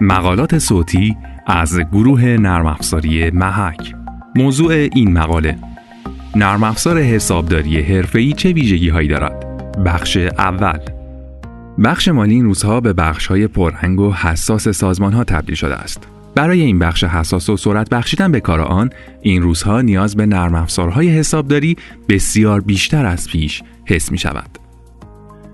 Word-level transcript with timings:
مقالات 0.00 0.58
صوتی 0.58 1.16
از 1.46 1.80
گروه 1.80 2.24
نرم 2.24 2.66
افزاری 2.66 3.30
محک. 3.30 3.94
موضوع 4.36 4.72
این 4.72 5.12
مقاله 5.12 5.58
نرم 6.36 6.64
افزار 6.64 6.98
حسابداری 6.98 7.82
حرفه‌ای 7.82 8.32
چه 8.32 8.52
ویژگی 8.52 8.88
هایی 8.88 9.08
دارد؟ 9.08 9.46
بخش 9.84 10.16
اول 10.16 10.78
بخش 11.84 12.08
مالی 12.08 12.34
این 12.34 12.44
روزها 12.44 12.80
به 12.80 12.92
بخش 12.92 13.26
های 13.26 13.48
و 13.84 14.12
حساس 14.12 14.68
سازمان 14.68 15.12
ها 15.12 15.24
تبدیل 15.24 15.54
شده 15.54 15.74
است. 15.74 16.08
برای 16.34 16.60
این 16.60 16.78
بخش 16.78 17.04
حساس 17.04 17.50
و 17.50 17.56
سرعت 17.56 17.90
بخشیدن 17.90 18.32
به 18.32 18.40
کار 18.40 18.60
آن 18.60 18.90
این 19.20 19.42
روزها 19.42 19.80
نیاز 19.80 20.16
به 20.16 20.26
نرم 20.26 20.54
افزارهای 20.54 21.08
حسابداری 21.08 21.76
بسیار 22.08 22.60
بیشتر 22.60 23.06
از 23.06 23.28
پیش 23.28 23.62
حس 23.84 24.12
می 24.12 24.18
شود 24.18 24.67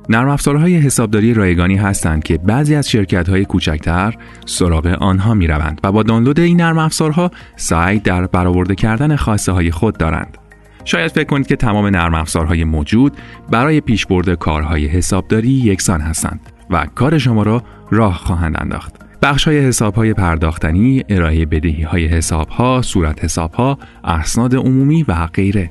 نرم 0.09 0.29
افزارهای 0.29 0.77
حسابداری 0.77 1.35
رایگانی 1.35 1.77
هستند 1.77 2.25
که 2.25 2.39
بعضی 2.39 2.75
از 2.75 2.91
شرکت 2.91 3.29
های 3.29 3.45
کوچکتر 3.45 4.15
سراغ 4.47 4.87
آنها 4.87 5.35
می 5.35 5.47
روند 5.47 5.81
و 5.85 5.93
با 5.93 6.03
دانلود 6.03 6.41
این 6.41 6.61
نرم 6.61 6.79
افزارها 6.79 7.31
سعی 7.57 7.99
در 7.99 8.27
برآورده 8.27 8.75
کردن 8.75 9.17
خواسته 9.17 9.53
های 9.53 9.71
خود 9.71 9.99
دارند. 9.99 10.39
شاید 10.85 11.11
فکر 11.11 11.25
کنید 11.25 11.47
که 11.47 11.57
تمام 11.57 11.87
نرم 11.87 12.15
افزارهای 12.15 12.65
موجود 12.65 13.13
برای 13.51 13.81
پیشبرد 13.81 14.35
کارهای 14.35 14.87
حسابداری 14.87 15.49
یکسان 15.49 16.01
هستند 16.01 16.41
و 16.71 16.87
کار 16.95 17.19
شما 17.19 17.43
را 17.43 17.63
راه 17.91 18.17
خواهند 18.17 18.57
انداخت. 18.59 18.95
بخش 19.23 19.49
های 19.49 19.59
حساب 19.59 19.95
های 19.95 20.15
پرداختنی، 20.15 21.05
ارائه 21.09 21.47
بدهی 21.47 21.83
های 21.83 22.07
حساب 22.07 22.49
ها، 22.49 22.83
صورت 22.83 23.25
حساب 23.25 23.55
ها، 23.55 23.79
اسناد 24.05 24.55
عمومی 24.55 25.05
و 25.09 25.27
غیره. 25.27 25.71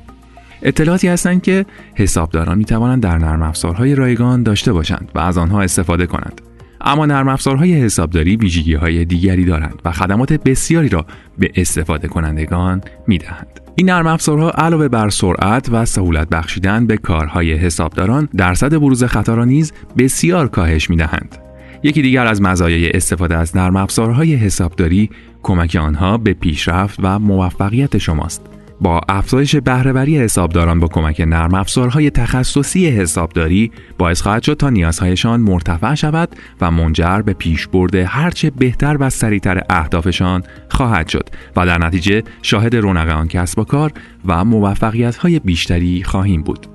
اطلاعاتی 0.63 1.07
هستند 1.07 1.41
که 1.41 1.65
حسابداران 1.95 2.57
می 2.57 2.65
توانند 2.65 3.03
در 3.03 3.17
نرم 3.17 3.41
افزارهای 3.41 3.95
رایگان 3.95 4.43
داشته 4.43 4.73
باشند 4.73 5.11
و 5.15 5.19
از 5.19 5.37
آنها 5.37 5.61
استفاده 5.61 6.05
کنند. 6.05 6.41
اما 6.81 7.05
نرم 7.05 7.27
افزارهای 7.27 7.73
حسابداری 7.73 8.35
ویژگی 8.35 8.73
های 8.73 9.05
دیگری 9.05 9.45
دارند 9.45 9.81
و 9.85 9.91
خدمات 9.91 10.33
بسیاری 10.33 10.89
را 10.89 11.05
به 11.37 11.51
استفاده 11.55 12.07
کنندگان 12.07 12.81
می 13.07 13.17
دهند. 13.17 13.59
این 13.75 13.89
نرم 13.89 14.07
افزارها 14.07 14.49
علاوه 14.51 14.87
بر 14.87 15.09
سرعت 15.09 15.69
و 15.71 15.85
سهولت 15.85 16.29
بخشیدن 16.29 16.87
به 16.87 16.97
کارهای 16.97 17.53
حسابداران 17.53 18.29
درصد 18.37 18.77
بروز 18.77 19.03
خطا 19.03 19.35
را 19.35 19.45
نیز 19.45 19.73
بسیار 19.97 20.47
کاهش 20.47 20.89
می 20.89 20.95
دهند. 20.95 21.37
یکی 21.83 22.01
دیگر 22.01 22.25
از 22.25 22.41
مزایای 22.41 22.91
استفاده 22.91 23.37
از 23.37 23.57
نرم 23.57 23.75
افزارهای 23.75 24.35
حسابداری 24.35 25.09
کمک 25.43 25.75
آنها 25.75 26.17
به 26.17 26.33
پیشرفت 26.33 26.99
و 27.03 27.19
موفقیت 27.19 27.97
شماست. 27.97 28.41
با 28.81 29.01
افزایش 29.09 29.55
بهرهوری 29.55 30.17
حسابداران 30.17 30.79
با 30.79 30.87
کمک 30.87 31.21
نرم 31.21 31.53
افزارهای 31.53 32.09
تخصصی 32.09 32.87
حسابداری 32.87 33.71
باعث 33.97 34.21
خواهد 34.21 34.43
شد 34.43 34.53
تا 34.53 34.69
نیازهایشان 34.69 35.39
مرتفع 35.39 35.95
شود 35.95 36.29
و 36.61 36.71
منجر 36.71 37.21
به 37.21 37.33
پیشبرد 37.33 37.95
هرچه 37.95 38.49
بهتر 38.49 38.97
و 38.99 39.09
سریعتر 39.09 39.61
اهدافشان 39.69 40.43
خواهد 40.69 41.07
شد 41.07 41.29
و 41.55 41.65
در 41.65 41.77
نتیجه 41.77 42.23
شاهد 42.41 42.75
رونق 42.75 43.09
آن 43.09 43.27
کسب 43.27 43.59
و 43.59 43.63
کار 43.63 43.91
و 44.25 44.45
موفقیت 44.45 45.15
های 45.15 45.39
بیشتری 45.39 46.03
خواهیم 46.03 46.43
بود. 46.43 46.67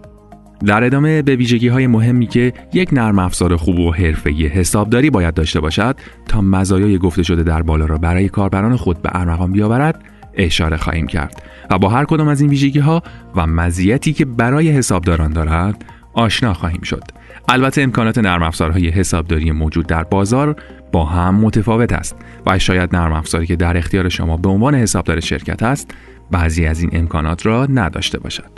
در 0.66 0.84
ادامه 0.84 1.22
به 1.22 1.36
ویژگی 1.36 1.68
های 1.68 1.86
مهمی 1.86 2.26
که 2.26 2.52
یک 2.72 2.88
نرم 2.92 3.18
افزار 3.18 3.56
خوب 3.56 3.78
و 3.78 3.92
حرفه‌ای 3.92 4.46
حسابداری 4.46 5.10
باید 5.10 5.34
داشته 5.34 5.60
باشد 5.60 5.96
تا 6.26 6.40
مزایای 6.40 6.98
گفته 6.98 7.22
شده 7.22 7.42
در 7.42 7.62
بالا 7.62 7.86
را 7.86 7.98
برای 7.98 8.28
کاربران 8.28 8.76
خود 8.76 9.02
به 9.02 9.10
ارمغان 9.12 9.52
بیاورد 9.52 10.04
اشاره 10.38 10.76
خواهیم 10.76 11.06
کرد 11.06 11.42
و 11.70 11.78
با 11.78 11.88
هر 11.88 12.04
کدام 12.04 12.28
از 12.28 12.40
این 12.40 12.50
ویژگی 12.50 12.78
ها 12.78 13.02
و 13.36 13.46
مزیتی 13.46 14.12
که 14.12 14.24
برای 14.24 14.68
حسابداران 14.70 15.32
دارد 15.32 15.84
آشنا 16.12 16.54
خواهیم 16.54 16.82
شد. 16.82 17.04
البته 17.48 17.82
امکانات 17.82 18.18
نرم 18.18 18.42
افزارهای 18.42 18.88
حسابداری 18.88 19.52
موجود 19.52 19.86
در 19.86 20.04
بازار 20.04 20.56
با 20.92 21.04
هم 21.04 21.34
متفاوت 21.34 21.92
است 21.92 22.16
و 22.46 22.58
شاید 22.58 22.96
نرم 22.96 23.12
افزاری 23.12 23.46
که 23.46 23.56
در 23.56 23.76
اختیار 23.76 24.08
شما 24.08 24.36
به 24.36 24.48
عنوان 24.48 24.74
حسابدار 24.74 25.20
شرکت 25.20 25.62
است 25.62 25.90
بعضی 26.30 26.66
از 26.66 26.80
این 26.80 26.90
امکانات 26.92 27.46
را 27.46 27.66
نداشته 27.66 28.18
باشد. 28.18 28.50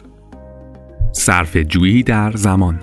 صرف 1.13 1.57
جویی 1.57 2.03
در 2.03 2.33
زمان 2.33 2.81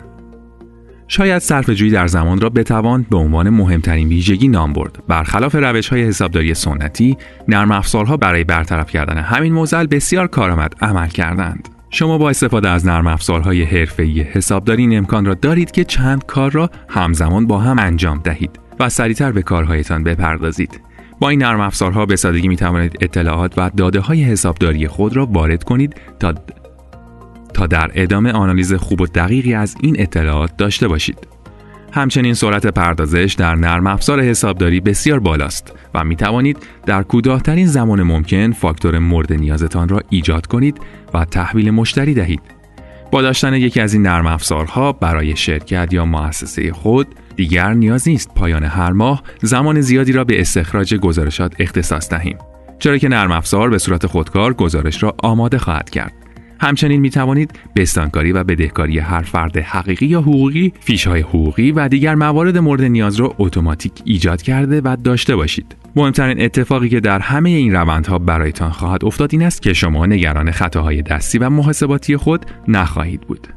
شاید 1.07 1.41
صرف 1.41 1.69
جویی 1.69 1.91
در 1.91 2.07
زمان 2.07 2.41
را 2.41 2.49
بتوان 2.49 3.05
به 3.09 3.17
عنوان 3.17 3.49
مهمترین 3.49 4.07
ویژگی 4.07 4.47
نام 4.47 4.73
برد. 4.73 5.03
برخلاف 5.07 5.55
روش 5.55 5.89
های 5.89 6.03
حسابداری 6.03 6.53
سنتی، 6.53 7.17
نرم 7.47 7.71
افزارها 7.71 8.17
برای 8.17 8.43
برطرف 8.43 8.91
کردن 8.91 9.17
همین 9.17 9.53
موزل 9.53 9.87
بسیار 9.87 10.27
کارآمد 10.27 10.73
عمل 10.81 11.07
کردند. 11.07 11.69
شما 11.89 12.17
با 12.17 12.29
استفاده 12.29 12.69
از 12.69 12.85
نرم 12.85 13.07
افزارهای 13.07 13.63
حرفه‌ای 13.63 14.21
حسابداری 14.21 14.81
این 14.81 14.97
امکان 14.97 15.25
را 15.25 15.33
دارید 15.33 15.71
که 15.71 15.83
چند 15.83 16.25
کار 16.25 16.51
را 16.51 16.69
همزمان 16.89 17.47
با 17.47 17.59
هم 17.59 17.79
انجام 17.79 18.21
دهید 18.23 18.59
و 18.79 18.89
سریعتر 18.89 19.31
به 19.31 19.41
کارهایتان 19.41 20.03
بپردازید. 20.03 20.81
با 21.19 21.29
این 21.29 21.43
نرم 21.43 21.59
افزارها 21.59 22.05
به 22.05 22.15
سادگی 22.15 22.47
می 22.47 22.55
توانید 22.55 22.97
اطلاعات 23.01 23.53
و 23.57 23.71
داده 23.77 23.99
های 23.99 24.23
حسابداری 24.23 24.87
خود 24.87 25.15
را 25.15 25.25
وارد 25.25 25.63
کنید 25.63 25.95
تا 26.19 26.33
تا 27.57 27.67
در 27.67 27.91
ادامه 27.93 28.31
آنالیز 28.31 28.73
خوب 28.73 29.01
و 29.01 29.05
دقیقی 29.05 29.53
از 29.53 29.75
این 29.81 29.95
اطلاعات 29.99 30.57
داشته 30.57 30.87
باشید. 30.87 31.27
همچنین 31.91 32.33
سرعت 32.33 32.67
پردازش 32.67 33.35
در 33.37 33.55
نرم 33.55 33.87
افزار 33.87 34.21
حسابداری 34.21 34.79
بسیار 34.79 35.19
بالاست 35.19 35.73
و 35.93 36.03
می 36.03 36.15
توانید 36.15 36.57
در 36.85 37.03
کوتاهترین 37.03 37.67
زمان 37.67 38.03
ممکن 38.03 38.51
فاکتور 38.51 38.99
مورد 38.99 39.33
نیازتان 39.33 39.89
را 39.89 40.01
ایجاد 40.09 40.45
کنید 40.45 40.79
و 41.13 41.25
تحویل 41.25 41.71
مشتری 41.71 42.13
دهید. 42.13 42.41
با 43.11 43.21
داشتن 43.21 43.53
یکی 43.53 43.79
از 43.79 43.93
این 43.93 44.01
نرم 44.01 44.27
افزارها 44.27 44.91
برای 44.91 45.35
شرکت 45.35 45.93
یا 45.93 46.05
مؤسسه 46.05 46.73
خود 46.73 47.07
دیگر 47.35 47.73
نیاز 47.73 48.07
نیست 48.07 48.33
پایان 48.35 48.63
هر 48.63 48.91
ماه 48.91 49.23
زمان 49.41 49.81
زیادی 49.81 50.11
را 50.11 50.23
به 50.23 50.41
استخراج 50.41 50.95
گزارشات 50.95 51.55
اختصاص 51.59 52.09
دهیم 52.09 52.37
چرا 52.79 52.97
که 52.97 53.09
نرم 53.09 53.31
افزار 53.31 53.69
به 53.69 53.77
صورت 53.77 54.05
خودکار 54.05 54.53
گزارش 54.53 55.03
را 55.03 55.15
آماده 55.23 55.57
خواهد 55.57 55.89
کرد 55.89 56.26
همچنین 56.59 57.01
می 57.01 57.09
توانید 57.09 57.59
بستانکاری 57.75 58.31
و 58.31 58.43
بدهکاری 58.43 58.99
هر 58.99 59.21
فرد 59.21 59.57
حقیقی 59.57 60.05
یا 60.05 60.21
حقوقی، 60.21 60.73
فیش 60.79 61.07
های 61.07 61.21
حقوقی 61.21 61.71
و 61.71 61.87
دیگر 61.87 62.15
موارد 62.15 62.57
مورد 62.57 62.81
نیاز 62.81 63.15
را 63.15 63.35
اتوماتیک 63.37 63.93
ایجاد 64.05 64.41
کرده 64.41 64.81
و 64.81 64.97
داشته 65.03 65.35
باشید. 65.35 65.75
مهمترین 65.95 66.41
اتفاقی 66.41 66.89
که 66.89 66.99
در 66.99 67.19
همه 67.19 67.49
این 67.49 67.73
روندها 67.73 68.19
برایتان 68.19 68.71
خواهد 68.71 69.05
افتاد 69.05 69.29
این 69.31 69.43
است 69.43 69.61
که 69.61 69.73
شما 69.73 70.05
نگران 70.05 70.51
خطاهای 70.51 71.01
دستی 71.01 71.37
و 71.37 71.49
محاسباتی 71.49 72.17
خود 72.17 72.45
نخواهید 72.67 73.21
بود. 73.21 73.47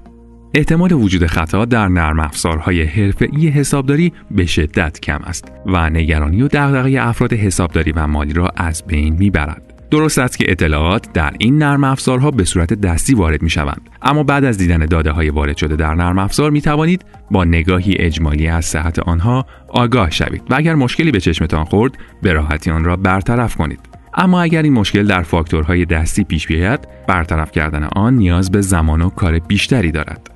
احتمال 0.55 0.93
وجود 0.93 1.27
خطا 1.27 1.65
در 1.65 1.89
نرم 1.89 2.21
افزارهای 2.21 2.83
حرفه‌ای 2.83 3.49
حسابداری 3.49 4.13
به 4.31 4.47
شدت 4.47 5.01
کم 5.01 5.21
است 5.25 5.53
و 5.67 5.91
نگرانی 5.91 6.43
و 6.43 6.49
دغدغه 6.49 7.01
افراد 7.01 7.33
حسابداری 7.33 7.93
و 7.93 8.07
مالی 8.07 8.33
را 8.33 8.51
از 8.57 8.83
بین 8.87 9.15
می‌برد. 9.15 9.70
درست 9.91 10.19
است 10.19 10.39
که 10.39 10.45
اطلاعات 10.49 11.13
در 11.13 11.35
این 11.39 11.59
نرم 11.59 11.85
افزارها 11.85 12.31
به 12.31 12.45
صورت 12.45 12.75
دستی 12.75 13.15
وارد 13.15 13.43
می 13.43 13.51
شوند 13.51 13.91
اما 14.03 14.23
بعد 14.23 14.45
از 14.45 14.59
دیدن 14.59 14.87
داده 14.87 15.11
های 15.11 15.31
وارد 15.31 15.57
شده 15.57 15.77
در 15.77 15.95
نرم 15.95 16.19
افزار 16.19 16.51
می 16.51 16.61
توانید 16.61 17.05
با 17.31 17.45
نگاهی 17.45 17.95
اجمالی 17.99 18.49
از 18.49 18.65
صحت 18.65 18.99
آنها 18.99 19.47
آگاه 19.69 20.11
شوید 20.11 20.43
و 20.51 20.55
اگر 20.55 20.75
مشکلی 20.75 21.11
به 21.11 21.21
چشمتان 21.21 21.65
خورد 21.65 21.93
به 22.23 22.33
راحتی 22.33 22.71
آن 22.71 22.85
را 22.85 22.97
برطرف 22.97 23.57
کنید. 23.57 23.81
اما 24.15 24.43
اگر 24.43 24.63
این 24.63 24.73
مشکل 24.73 25.07
در 25.07 25.23
فاکتورهای 25.23 25.85
دستی 25.85 26.25
پیش 26.25 26.47
بیاید 26.47 26.89
برطرف 27.09 27.51
کردن 27.51 27.85
آن 27.85 28.15
نیاز 28.15 28.51
به 28.51 28.61
زمان 28.61 29.03
و 29.03 29.09
کار 29.09 29.39
بیشتری 29.39 29.91
دارد. 29.91 30.31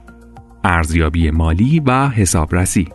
ارزیابی 0.64 1.30
مالی 1.30 1.82
و 1.86 2.08
حسابرسی 2.08 2.88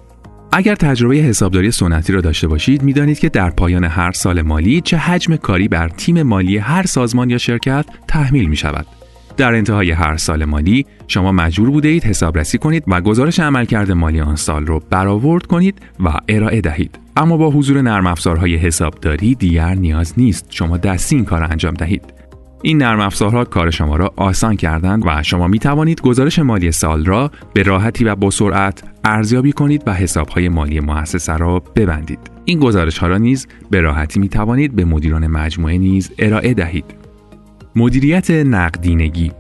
اگر 0.52 0.76
تجربه 0.76 1.16
حسابداری 1.16 1.72
سنتی 1.72 2.14
را 2.14 2.22
داشته 2.22 2.48
باشید 2.48 2.84
می‌دانید 2.84 3.20
که 3.20 3.30
در 3.30 3.50
پایان 3.50 3.84
هر 3.84 4.12
سال 4.12 4.42
مالی 4.42 4.82
چه 4.82 4.98
حجم 4.98 5.36
کاری 5.36 5.68
بر 5.68 5.90
تیم 5.90 6.24
مالی 6.24 6.58
هر 6.58 6.86
سازمان 6.86 7.30
یا 7.30 7.38
شرکت 7.38 7.86
تحمیل 8.08 8.50
می 8.50 8.56
شود. 8.56 8.86
در 9.38 9.54
انتهای 9.54 9.92
هر 9.92 10.18
سال 10.18 10.46
مالی 10.46 10.86
شما 11.08 11.32
مجبور 11.32 11.70
بوده 11.70 11.88
اید 11.88 12.04
حسابرسی 12.04 12.58
کنید 12.58 12.84
و 12.88 13.02
گزارش 13.02 13.40
عملکرد 13.40 13.92
مالی 13.92 14.22
آن 14.22 14.36
سال 14.36 14.66
را 14.66 14.80
برآورد 14.90 15.46
کنید 15.46 15.82
و 16.00 16.14
ارائه 16.28 16.62
دهید. 16.62 17.00
اما 17.18 17.38
با 17.38 17.50
حضور 17.50 17.82
نرم 17.82 18.08
افزارهای 18.08 18.56
حسابداری 18.56 19.36
دیگر 19.36 19.76
نیاز 19.76 20.14
نیست 20.18 20.46
شما 20.50 20.78
دستی 20.78 21.16
این 21.16 21.26
کار 21.26 21.44
انجام 21.44 21.74
دهید. 21.74 22.14
این 22.62 22.78
نرم 22.78 23.00
افزارها 23.00 23.46
کار 23.46 23.72
شما 23.72 23.96
را 23.96 24.14
آسان 24.16 24.56
کردند 24.56 25.04
و 25.06 25.24
شما 25.24 25.48
می 25.48 25.60
توانید 25.60 26.02
گزارش 26.02 26.40
مالی 26.40 26.72
سال 26.72 27.06
را 27.06 27.32
به 27.54 27.64
راحتی 27.64 28.04
و 28.04 28.16
با 28.16 28.30
سرعت 28.30 28.84
ارزیابی 29.10 29.52
کنید 29.52 29.84
و 29.86 29.94
حسابهای 29.94 30.50
مالی 30.50 30.80
مؤسسه 30.80 31.38
را 31.38 31.60
ببندید. 31.60 32.20
این 32.46 32.60
گزارش 32.60 32.98
ها 32.98 33.08
را 33.08 33.18
نیز 33.18 33.48
به 33.70 33.82
راحتی 33.82 34.20
می 34.20 34.30
توانید 34.30 34.76
به 34.76 34.86
مدیران 34.86 35.28
مجموعه 35.28 35.78
نیز 35.78 36.12
ارائه 36.20 36.54
دهید. 36.54 36.86
مدیریت 37.76 38.32
نقدینگی 38.32 39.32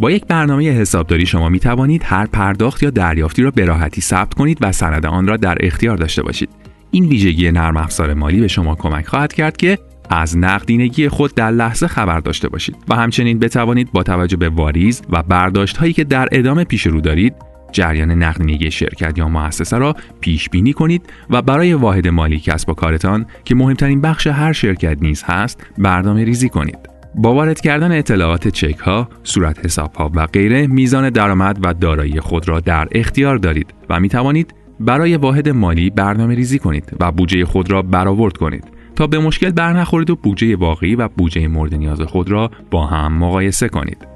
با 0.00 0.10
یک 0.10 0.26
برنامه 0.26 0.70
حسابداری 0.70 1.26
شما 1.26 1.48
می 1.48 1.58
توانید 1.58 2.02
هر 2.04 2.26
پرداخت 2.26 2.82
یا 2.82 2.90
دریافتی 2.90 3.42
را 3.42 3.50
به 3.50 3.64
راحتی 3.64 4.00
ثبت 4.00 4.34
کنید 4.34 4.58
و 4.60 4.72
سند 4.72 5.06
آن 5.06 5.26
را 5.26 5.36
در 5.36 5.56
اختیار 5.60 5.96
داشته 5.96 6.22
باشید. 6.22 6.48
این 6.90 7.04
ویژگی 7.04 7.52
نرم 7.52 7.76
افزار 7.76 8.14
مالی 8.14 8.40
به 8.40 8.48
شما 8.48 8.74
کمک 8.74 9.06
خواهد 9.06 9.32
کرد 9.32 9.56
که 9.56 9.78
از 10.10 10.38
نقدینگی 10.38 11.08
خود 11.08 11.34
در 11.34 11.50
لحظه 11.50 11.86
خبر 11.86 12.20
داشته 12.20 12.48
باشید 12.48 12.76
و 12.88 12.94
همچنین 12.94 13.38
بتوانید 13.38 13.92
با 13.92 14.02
توجه 14.02 14.36
به 14.36 14.48
واریز 14.48 15.02
و 15.10 15.22
برداشت 15.22 15.76
هایی 15.76 15.92
که 15.92 16.04
در 16.04 16.28
ادامه 16.32 16.64
پیش 16.64 16.86
رو 16.86 17.00
دارید 17.00 17.34
جریان 17.72 18.10
نقدینگی 18.10 18.70
شرکت 18.70 19.18
یا 19.18 19.28
مؤسسه 19.28 19.78
را 19.78 19.96
پیش 20.20 20.48
بینی 20.48 20.72
کنید 20.72 21.02
و 21.30 21.42
برای 21.42 21.74
واحد 21.74 22.08
مالی 22.08 22.40
کسب 22.40 22.70
و 22.70 22.74
کارتان 22.74 23.26
که 23.44 23.54
مهمترین 23.54 24.00
بخش 24.00 24.26
هر 24.26 24.52
شرکت 24.52 24.96
نیز 25.00 25.22
هست 25.22 25.66
برنامه 25.78 26.24
ریزی 26.24 26.48
کنید. 26.48 26.78
با 27.14 27.34
وارد 27.34 27.60
کردن 27.60 27.92
اطلاعات 27.92 28.48
چک 28.48 28.78
ها، 28.78 29.08
صورت 29.22 29.64
حساب 29.64 29.94
ها 29.94 30.10
و 30.14 30.26
غیره 30.26 30.66
میزان 30.66 31.10
درآمد 31.10 31.58
و 31.62 31.74
دارایی 31.74 32.20
خود 32.20 32.48
را 32.48 32.60
در 32.60 32.88
اختیار 32.92 33.36
دارید 33.36 33.74
و 33.88 34.00
می 34.00 34.08
توانید 34.08 34.54
برای 34.80 35.16
واحد 35.16 35.48
مالی 35.48 35.90
برنامه 35.90 36.34
ریزی 36.34 36.58
کنید 36.58 36.96
و 37.00 37.12
بودجه 37.12 37.44
خود 37.44 37.70
را 37.70 37.82
برآورد 37.82 38.36
کنید 38.36 38.64
تا 38.96 39.06
به 39.06 39.18
مشکل 39.18 39.50
برنخورید 39.50 40.10
و 40.10 40.16
بودجه 40.16 40.56
واقعی 40.56 40.94
و 40.94 41.08
بودجه 41.08 41.48
مورد 41.48 41.74
نیاز 41.74 42.00
خود 42.00 42.30
را 42.30 42.50
با 42.70 42.86
هم 42.86 43.12
مقایسه 43.12 43.68
کنید. 43.68 44.06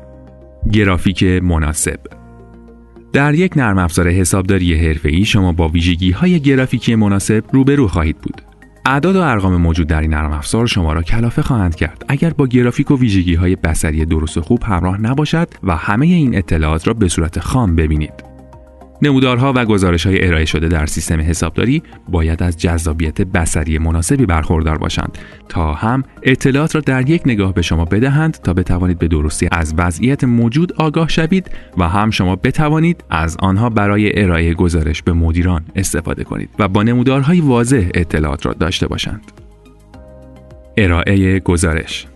گرافیک 0.73 1.25
مناسب 1.25 2.01
در 3.13 3.35
یک 3.35 3.57
نرم 3.57 3.79
افزار 3.79 4.09
حسابداری 4.09 4.75
حرفه‌ای 4.75 5.25
شما 5.25 5.53
با 5.53 5.69
ویژگی 5.69 6.11
های 6.11 6.41
گرافیکی 6.41 6.95
مناسب 6.95 7.45
روبرو 7.53 7.89
خواهید 7.89 8.19
بود. 8.19 8.43
اعداد 8.87 9.17
و 9.17 9.21
ارقام 9.21 9.57
موجود 9.57 9.87
در 9.87 10.01
این 10.01 10.11
نرم 10.11 10.33
افزار 10.33 10.67
شما 10.67 10.93
را 10.93 11.03
کلافه 11.03 11.43
خواهند 11.43 11.75
کرد 11.75 12.05
اگر 12.09 12.31
با 12.31 12.47
گرافیک 12.47 12.91
و 12.91 12.97
ویژگی 12.99 13.35
های 13.35 13.57
بصری 13.57 14.05
درست 14.05 14.39
و 14.39 14.41
خوب 14.41 14.63
همراه 14.63 15.01
نباشد 15.01 15.49
و 15.63 15.77
همه 15.77 16.07
این 16.07 16.39
اطلاعات 16.39 16.89
را 16.89 16.95
به 16.95 17.09
صورت 17.09 17.41
خام 17.41 17.77
ببینید. 17.77 18.32
نمودارها 19.03 19.53
و 19.57 19.65
گزارش 19.65 20.07
های 20.07 20.27
ارائه 20.27 20.45
شده 20.45 20.69
در 20.69 20.87
سیستم 20.87 21.21
حسابداری 21.21 21.83
باید 22.09 22.43
از 22.43 22.57
جذابیت 22.57 23.23
بصری 23.23 23.79
مناسبی 23.79 24.27
برخوردار 24.27 24.79
باشند 24.79 25.19
تا 25.49 25.75
هم 25.75 26.03
اطلاعات 26.23 26.75
را 26.75 26.81
در 26.81 27.11
یک 27.11 27.23
نگاه 27.27 27.55
به 27.55 27.63
شما 27.63 27.85
بدهند 27.85 28.33
تا 28.33 28.55
بتوانید 28.55 28.99
به 28.99 29.09
درستی 29.09 29.49
از 29.53 29.75
وضعیت 29.77 30.25
موجود 30.25 30.73
آگاه 30.73 31.09
شوید 31.09 31.51
و 31.79 31.89
هم 31.89 32.11
شما 32.11 32.37
بتوانید 32.37 33.05
از 33.11 33.37
آنها 33.41 33.71
برای 33.71 34.23
ارائه 34.23 34.55
گزارش 34.55 35.03
به 35.03 35.13
مدیران 35.13 35.65
استفاده 35.77 36.25
کنید 36.25 36.49
و 36.59 36.69
با 36.69 36.83
نمودارهای 36.83 37.41
واضح 37.41 37.89
اطلاعات 37.95 38.47
را 38.47 38.53
داشته 38.53 38.87
باشند. 38.87 39.33
ارائه 40.77 41.41
گزارش 41.41 42.07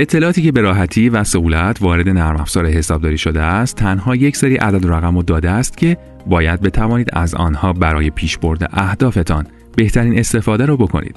اطلاعاتی 0.00 0.42
که 0.42 0.52
به 0.52 0.60
راحتی 0.60 1.08
و 1.08 1.24
سهولت 1.24 1.82
وارد 1.82 2.08
نرم 2.08 2.36
افزار 2.36 2.66
حسابداری 2.66 3.18
شده 3.18 3.40
است 3.40 3.76
تنها 3.76 4.16
یک 4.16 4.36
سری 4.36 4.56
عدد 4.56 4.86
رقم 4.86 5.16
و 5.16 5.22
داده 5.22 5.50
است 5.50 5.76
که 5.76 5.96
باید 6.26 6.60
بتوانید 6.60 7.08
از 7.12 7.34
آنها 7.34 7.72
برای 7.72 8.10
پیشبرد 8.10 8.70
اهدافتان 8.72 9.46
بهترین 9.76 10.18
استفاده 10.18 10.66
را 10.66 10.76
بکنید 10.76 11.16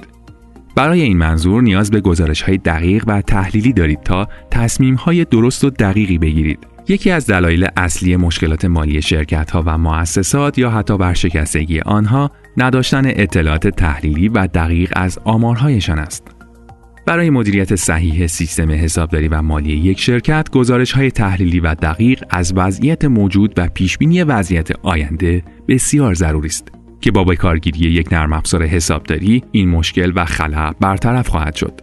برای 0.74 1.00
این 1.00 1.16
منظور 1.16 1.62
نیاز 1.62 1.90
به 1.90 2.00
گزارش 2.00 2.42
های 2.42 2.56
دقیق 2.58 3.04
و 3.06 3.22
تحلیلی 3.22 3.72
دارید 3.72 4.00
تا 4.00 4.28
تصمیم 4.50 4.94
های 4.94 5.24
درست 5.24 5.64
و 5.64 5.70
دقیقی 5.70 6.18
بگیرید 6.18 6.58
یکی 6.88 7.10
از 7.10 7.26
دلایل 7.26 7.68
اصلی 7.76 8.16
مشکلات 8.16 8.64
مالی 8.64 9.02
شرکت 9.02 9.50
ها 9.50 9.62
و 9.66 9.78
مؤسسات 9.78 10.58
یا 10.58 10.70
حتی 10.70 10.94
ورشکستگی 10.94 11.80
آنها 11.80 12.30
نداشتن 12.56 13.02
اطلاعات 13.06 13.68
تحلیلی 13.68 14.28
و 14.28 14.46
دقیق 14.46 14.92
از 14.96 15.18
آمارهایشان 15.24 15.98
است. 15.98 16.33
برای 17.06 17.30
مدیریت 17.30 17.74
صحیح 17.74 18.26
سیستم 18.26 18.70
حسابداری 18.70 19.28
و 19.28 19.42
مالی 19.42 19.72
یک 19.72 20.00
شرکت 20.00 20.50
گزارش 20.50 20.92
های 20.92 21.10
تحلیلی 21.10 21.60
و 21.60 21.74
دقیق 21.74 22.24
از 22.30 22.52
وضعیت 22.56 23.04
موجود 23.04 23.54
و 23.56 23.68
پیشبینی 23.68 24.22
وضعیت 24.22 24.68
آینده 24.82 25.42
بسیار 25.68 26.14
ضروری 26.14 26.48
است 26.48 26.68
که 27.00 27.10
با 27.10 27.34
کارگیری 27.34 27.78
یک 27.78 28.12
نرم 28.12 28.32
افزار 28.32 28.66
حسابداری 28.66 29.42
این 29.52 29.68
مشکل 29.68 30.12
و 30.16 30.24
خلا 30.24 30.72
برطرف 30.80 31.28
خواهد 31.28 31.54
شد. 31.54 31.80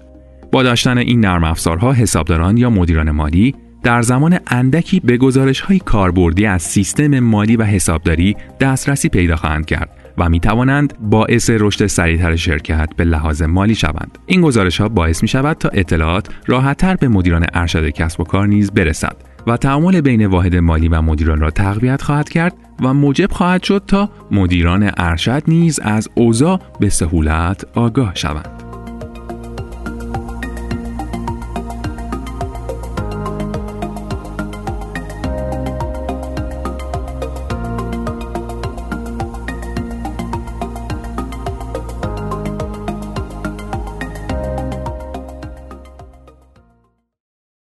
با 0.52 0.64
داشتن 0.64 0.98
این 0.98 1.20
نرم 1.20 1.44
افزارها 1.44 1.94
حسابداران 1.94 2.58
یا 2.58 2.70
مدیران 2.70 3.12
مالی 3.12 3.56
در 3.84 4.02
زمان 4.02 4.40
اندکی 4.48 5.00
به 5.00 5.18
گزارش 5.18 5.62
های 5.62 5.80
کاربردی 5.80 6.46
از 6.46 6.62
سیستم 6.62 7.20
مالی 7.20 7.56
و 7.56 7.64
حسابداری 7.64 8.36
دسترسی 8.60 9.10
پیدا 9.10 9.36
خواهند 9.36 9.66
کرد. 9.66 10.01
و 10.18 10.30
می 10.30 10.40
توانند 10.40 10.94
باعث 11.02 11.50
رشد 11.50 11.86
سریعتر 11.86 12.36
شرکت 12.36 12.90
به 12.98 13.04
لحاظ 13.04 13.42
مالی 13.42 13.76
شوند. 13.76 14.18
این 14.26 14.42
گزارش 14.42 14.82
ها 14.82 14.90
باعث 14.90 15.22
می 15.22 15.28
شود 15.28 15.58
تا 15.58 15.70
اطلاعات 15.70 16.30
راحتتر 16.48 16.96
به 16.96 17.08
مدیران 17.08 17.46
ارشد 17.54 17.90
کسب 17.90 18.22
و 18.22 18.24
کار 18.24 18.48
نیز 18.48 18.72
برسد 18.72 19.16
و 19.48 19.58
تعامل 19.58 20.02
بین 20.02 20.26
واحد 20.26 20.56
مالی 20.56 20.88
و 20.88 21.02
مدیران 21.02 21.40
را 21.40 21.52
تقویت 21.52 22.02
خواهد 22.02 22.30
کرد 22.30 22.54
و 22.82 22.94
موجب 22.94 23.32
خواهد 23.32 23.64
شد 23.64 23.84
تا 23.88 24.10
مدیران 24.32 24.92
ارشد 24.98 25.44
نیز 25.48 25.80
از 25.80 26.10
اوضاع 26.16 26.60
به 26.80 26.90
سهولت 26.90 27.66
آگاه 27.76 28.12
شوند. 28.16 28.61